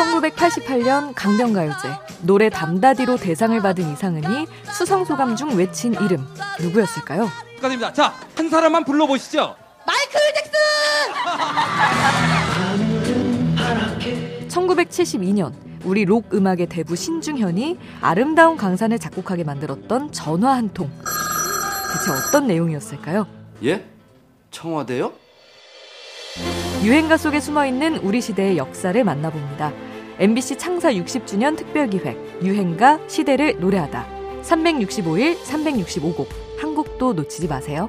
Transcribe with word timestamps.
1988년 0.00 1.12
강변가요제 1.14 1.88
노래 2.22 2.48
담다디로 2.48 3.16
대상을 3.16 3.60
받은 3.60 3.92
이상은이 3.92 4.46
수상 4.72 5.04
소감 5.04 5.36
중 5.36 5.56
외친 5.56 5.94
이름 5.94 6.26
누구였을까요? 6.58 7.28
축하드립니다. 7.56 7.92
자, 7.92 8.14
한 8.34 8.48
사람만 8.48 8.84
불러보시죠. 8.84 9.54
마이클 9.86 10.20
잭슨! 10.34 10.58
1972년 14.48 15.52
우리 15.84 16.04
록 16.04 16.34
음악의 16.34 16.66
대부 16.66 16.96
신중현이 16.96 17.78
아름다운 18.00 18.56
강산을 18.56 18.98
작곡하게 18.98 19.44
만들었던 19.44 20.12
전화 20.12 20.54
한 20.54 20.70
통. 20.70 20.90
대체 21.92 22.10
어떤 22.10 22.46
내용이었을까요? 22.46 23.26
예? 23.64 23.84
청와대요? 24.50 25.12
유행가 26.82 27.16
속에 27.16 27.40
숨어 27.40 27.66
있는 27.66 27.96
우리 27.98 28.20
시대의 28.20 28.56
역사를 28.56 29.02
만나봅니다. 29.04 29.89
MBC 30.20 30.58
창사 30.58 30.92
60주년 30.92 31.56
특별기획 31.56 32.42
유행가 32.42 33.00
시대를 33.08 33.58
노래하다. 33.58 34.06
365일 34.42 35.38
365곡 35.38 36.26
한 36.58 36.74
곡도 36.74 37.14
놓치지 37.14 37.48
마세요. 37.48 37.88